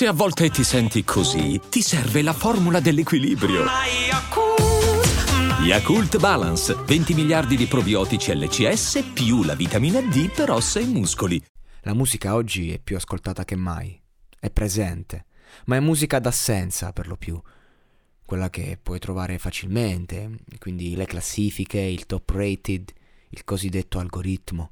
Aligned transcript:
Se 0.00 0.06
a 0.06 0.14
volte 0.14 0.48
ti 0.48 0.64
senti 0.64 1.04
così, 1.04 1.60
ti 1.68 1.82
serve 1.82 2.22
la 2.22 2.32
formula 2.32 2.80
dell'equilibrio. 2.80 3.66
Yakult 5.62 6.18
Balance, 6.18 6.74
20 6.74 7.12
miliardi 7.12 7.54
di 7.54 7.66
probiotici 7.66 8.34
LCS 8.34 9.10
più 9.12 9.42
la 9.42 9.54
vitamina 9.54 10.00
D 10.00 10.32
per 10.32 10.52
ossa 10.52 10.80
e 10.80 10.86
muscoli. 10.86 11.44
La 11.82 11.92
musica 11.92 12.34
oggi 12.34 12.72
è 12.72 12.78
più 12.78 12.96
ascoltata 12.96 13.44
che 13.44 13.56
mai, 13.56 14.00
è 14.38 14.48
presente, 14.48 15.26
ma 15.66 15.76
è 15.76 15.80
musica 15.80 16.18
d'assenza 16.18 16.94
per 16.94 17.06
lo 17.06 17.16
più, 17.16 17.38
quella 18.24 18.48
che 18.48 18.78
puoi 18.82 19.00
trovare 19.00 19.36
facilmente, 19.36 20.38
quindi 20.58 20.96
le 20.96 21.04
classifiche, 21.04 21.78
il 21.78 22.06
top 22.06 22.30
rated, 22.30 22.90
il 23.28 23.44
cosiddetto 23.44 23.98
algoritmo. 23.98 24.70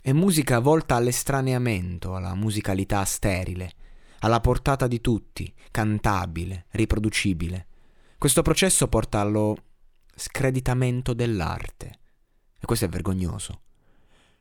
È 0.00 0.12
musica 0.12 0.58
volta 0.58 0.94
all'estraneamento, 0.94 2.16
alla 2.16 2.34
musicalità 2.34 3.04
sterile, 3.04 3.74
alla 4.24 4.40
portata 4.40 4.86
di 4.86 5.02
tutti, 5.02 5.52
cantabile, 5.70 6.64
riproducibile. 6.70 7.66
Questo 8.16 8.40
processo 8.40 8.88
porta 8.88 9.20
allo 9.20 9.54
screditamento 10.16 11.12
dell'arte. 11.12 11.98
E 12.58 12.64
questo 12.64 12.86
è 12.86 12.88
vergognoso. 12.88 13.60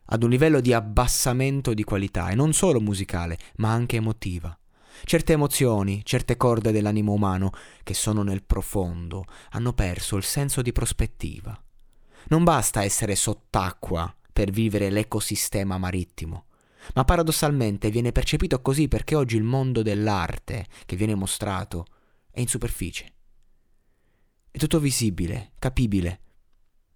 Ad 0.05 0.23
un 0.23 0.29
livello 0.29 0.61
di 0.61 0.71
abbassamento 0.71 1.73
di 1.73 1.83
qualità, 1.83 2.29
e 2.29 2.35
non 2.35 2.53
solo 2.53 2.79
musicale, 2.79 3.37
ma 3.57 3.73
anche 3.73 3.97
emotiva. 3.97 4.57
Certe 5.03 5.33
emozioni, 5.33 6.01
certe 6.05 6.37
corde 6.37 6.71
dell'animo 6.71 7.11
umano, 7.11 7.51
che 7.83 7.93
sono 7.93 8.23
nel 8.23 8.43
profondo, 8.43 9.25
hanno 9.49 9.73
perso 9.73 10.15
il 10.15 10.23
senso 10.23 10.61
di 10.61 10.71
prospettiva. 10.71 11.61
Non 12.29 12.45
basta 12.45 12.83
essere 12.83 13.15
sott'acqua 13.15 14.15
per 14.31 14.49
vivere 14.49 14.89
l'ecosistema 14.89 15.77
marittimo, 15.77 16.45
ma 16.93 17.03
paradossalmente 17.03 17.89
viene 17.89 18.11
percepito 18.11 18.61
così 18.61 18.87
perché 18.87 19.15
oggi 19.15 19.35
il 19.35 19.43
mondo 19.43 19.81
dell'arte 19.81 20.67
che 20.85 20.95
viene 20.95 21.15
mostrato 21.15 21.85
è 22.31 22.39
in 22.39 22.47
superficie. 22.47 23.13
È 24.51 24.57
tutto 24.57 24.79
visibile, 24.79 25.53
capibile. 25.59 26.19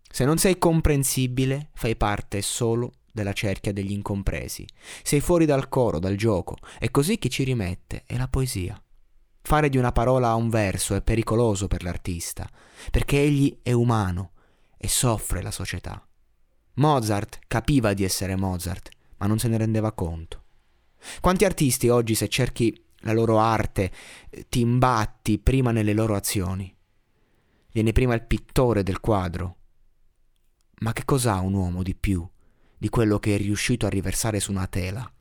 Se 0.10 0.26
non 0.26 0.38
sei 0.38 0.58
comprensibile, 0.58 1.70
fai 1.74 1.96
parte 1.96 2.42
solo 2.42 2.94
della 3.12 3.34
cerchia 3.34 3.74
degli 3.74 3.92
incompresi. 3.92 4.66
Sei 5.04 5.20
fuori 5.20 5.46
dal 5.46 5.70
coro, 5.70 6.00
dal 6.00 6.16
gioco, 6.16 6.58
e 6.80 6.92
così 6.92 7.18
chi 7.18 7.30
ci 7.30 7.44
rimette 7.44 8.04
è 8.06 8.16
la 8.16 8.28
poesia. 8.28 8.80
Fare 9.42 9.70
di 9.70 9.78
una 9.78 9.92
parola 9.92 10.36
un 10.36 10.50
verso 10.50 10.94
è 10.94 11.02
pericoloso 11.02 11.68
per 11.68 11.82
l'artista, 11.82 12.50
perché 12.92 13.20
egli 13.22 13.60
è 13.64 13.72
umano 13.72 14.34
e 14.78 14.88
soffre 14.88 15.42
la 15.42 15.52
società. 15.52 16.06
Mozart 16.76 17.40
capiva 17.48 17.94
di 17.94 18.04
essere 18.04 18.36
Mozart, 18.36 18.90
ma 19.18 19.28
non 19.28 19.40
se 19.40 19.48
ne 19.48 19.58
rendeva 19.58 19.92
conto. 19.92 20.44
Quanti 21.22 21.46
artisti 21.46 21.90
oggi, 21.90 22.16
se 22.16 22.28
cerchi 22.28 22.84
la 23.02 23.14
loro 23.14 23.40
arte, 23.40 23.92
ti 24.50 24.62
imbatti 24.62 25.40
prima 25.40 25.72
nelle 25.72 25.94
loro 25.94 26.16
azioni? 26.16 26.73
Viene 27.72 27.92
prima 27.92 28.14
il 28.16 28.26
pittore 28.26 28.84
del 28.84 29.00
quadro. 29.00 29.56
Ma 30.80 30.94
che 30.94 31.06
cos'ha 31.06 31.40
un 31.40 31.54
uomo 31.54 31.84
di 31.84 31.95
più 31.95 32.28
di 32.80 32.90
quello 32.90 33.20
che 33.20 33.36
è 33.36 33.38
riuscito 33.38 33.86
a 33.86 33.90
riversare 33.90 34.40
su 34.40 34.52
una 34.52 34.68
tela? 34.68 35.12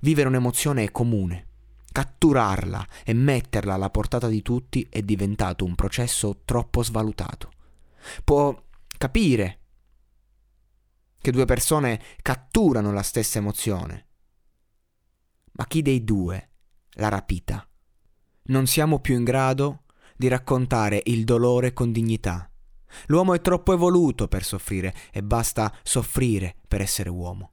Vivere 0.00 0.28
un'emozione 0.28 0.90
comune. 0.90 1.48
Catturarla 1.92 2.86
e 3.04 3.12
metterla 3.12 3.74
alla 3.74 3.90
portata 3.90 4.28
di 4.28 4.40
tutti 4.40 4.86
è 4.88 5.02
diventato 5.02 5.64
un 5.64 5.74
processo 5.74 6.40
troppo 6.44 6.82
svalutato. 6.82 7.50
Può 8.24 8.64
capire 8.96 9.61
che 11.22 11.30
due 11.30 11.46
persone 11.46 11.98
catturano 12.20 12.92
la 12.92 13.02
stessa 13.02 13.38
emozione. 13.38 14.08
Ma 15.52 15.66
chi 15.66 15.80
dei 15.80 16.04
due 16.04 16.50
l'ha 16.94 17.08
rapita? 17.08 17.66
Non 18.44 18.66
siamo 18.66 18.98
più 18.98 19.16
in 19.16 19.24
grado 19.24 19.84
di 20.16 20.28
raccontare 20.28 21.00
il 21.06 21.24
dolore 21.24 21.72
con 21.72 21.92
dignità. 21.92 22.50
L'uomo 23.06 23.32
è 23.32 23.40
troppo 23.40 23.72
evoluto 23.72 24.28
per 24.28 24.44
soffrire 24.44 24.94
e 25.12 25.22
basta 25.22 25.72
soffrire 25.82 26.56
per 26.66 26.82
essere 26.82 27.08
uomo. 27.08 27.52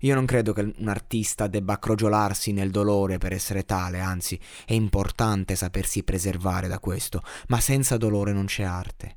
Io 0.00 0.14
non 0.14 0.26
credo 0.26 0.52
che 0.52 0.74
un 0.76 0.88
artista 0.88 1.46
debba 1.46 1.78
crogiolarsi 1.78 2.52
nel 2.52 2.70
dolore 2.70 3.18
per 3.18 3.32
essere 3.32 3.64
tale, 3.64 4.00
anzi 4.00 4.38
è 4.66 4.74
importante 4.74 5.56
sapersi 5.56 6.02
preservare 6.02 6.68
da 6.68 6.80
questo, 6.80 7.22
ma 7.48 7.60
senza 7.60 7.96
dolore 7.96 8.32
non 8.32 8.44
c'è 8.46 8.64
arte. 8.64 9.16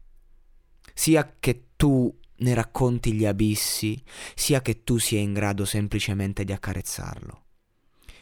Sia 0.93 1.35
che 1.39 1.71
tu 1.75 2.17
ne 2.39 2.53
racconti 2.53 3.13
gli 3.13 3.25
abissi, 3.25 4.01
sia 4.35 4.61
che 4.61 4.83
tu 4.83 4.97
sia 4.97 5.19
in 5.19 5.33
grado 5.33 5.65
semplicemente 5.65 6.43
di 6.43 6.51
accarezzarlo. 6.51 7.43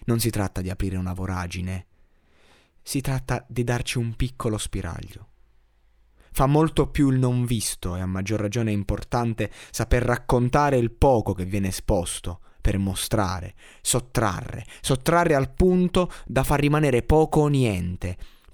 Non 0.06 0.20
si 0.20 0.30
tratta 0.30 0.62
di 0.62 0.70
aprire 0.70 0.98
una 0.98 1.14
voragine, 1.14 1.86
si 2.82 3.02
tratta 3.02 3.46
di 3.48 3.64
darci 3.64 3.98
un 3.98 4.16
piccolo 4.16 4.58
spiraglio. 4.58 5.28
Fa 6.32 6.46
molto 6.46 6.90
più 6.90 7.10
il 7.10 7.20
non 7.20 7.46
visto 7.46 7.96
e 7.96 8.00
a 8.00 8.06
maggior 8.06 8.40
ragione 8.40 8.70
è 8.70 8.74
importante 8.74 9.52
saper 9.72 10.04
raccontare 10.04 10.78
il 10.78 10.92
poco 10.92 11.34
che 11.34 11.46
viene 11.46 11.70
esposto 11.70 12.42
per 12.62 12.78
mostrare, 12.78 13.56
sottrarre, 13.82 14.66
sottrarre 14.82 15.36
al 15.36 15.54
punto 15.54 16.12
da 16.26 16.44
far 16.44 16.60
rimanere 16.60 17.02
poco 17.02 17.42
o 17.42 17.48
niente, 17.48 18.18